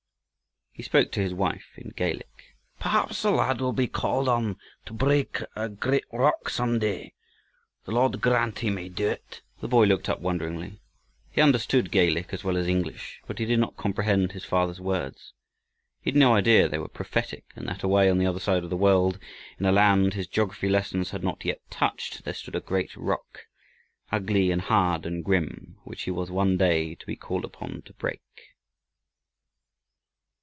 He 0.73 0.83
spoke 0.83 1.11
to 1.11 1.19
his 1.21 1.33
wife 1.33 1.67
in 1.75 1.89
Gaelic. 1.89 2.55
"Perhaps 2.79 3.21
the 3.21 3.29
lad 3.29 3.59
will 3.59 3.73
be 3.73 3.87
called 3.89 4.55
to 4.85 4.93
break 4.93 5.39
a 5.53 5.67
great 5.67 6.05
rock 6.13 6.47
some 6.49 6.79
day. 6.79 7.13
The 7.83 7.91
Lord 7.91 8.21
grant 8.21 8.59
he 8.59 8.69
may 8.69 8.87
do 8.87 9.09
it." 9.09 9.41
The 9.59 9.67
boy 9.67 9.85
looked 9.85 10.07
up 10.07 10.21
wonderingly. 10.21 10.79
He 11.29 11.41
understood 11.41 11.91
Gaelic 11.91 12.33
as 12.33 12.45
well 12.45 12.55
as 12.55 12.67
English, 12.69 13.21
but 13.27 13.37
he 13.37 13.45
did 13.45 13.59
not 13.59 13.75
comprehend 13.75 14.31
his 14.31 14.45
father's 14.45 14.79
words. 14.79 15.33
He 16.01 16.11
had 16.11 16.17
no 16.17 16.33
idea 16.33 16.69
they 16.69 16.79
were 16.79 16.87
prophetic, 16.87 17.43
and 17.57 17.67
that 17.67 17.83
away 17.83 18.09
on 18.09 18.17
the 18.17 18.25
other 18.25 18.39
side 18.39 18.63
of 18.63 18.69
the 18.69 18.77
world, 18.77 19.19
in 19.59 19.65
a 19.65 19.71
land 19.73 20.13
his 20.13 20.25
geography 20.25 20.69
lessons 20.69 21.11
had 21.11 21.21
not 21.21 21.43
yet 21.43 21.59
touched, 21.69 22.23
there 22.23 22.33
stood 22.33 22.55
a 22.55 22.61
great 22.61 22.95
rock, 22.95 23.41
ugly 24.09 24.51
and 24.51 24.61
hard 24.61 25.05
and 25.05 25.25
grim, 25.25 25.77
which 25.83 26.03
he 26.03 26.11
was 26.11 26.31
one 26.31 26.55
day 26.57 26.95
to 26.95 27.05
be 27.05 27.17
called 27.17 27.43
upon 27.43 27.81
to 27.81 27.93
break. 27.93 28.21